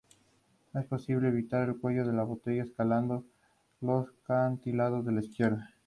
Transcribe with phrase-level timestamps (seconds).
[0.73, 3.23] Es posible evitar el cuello de botella escalando
[3.81, 5.69] los acantilados de la izquierda.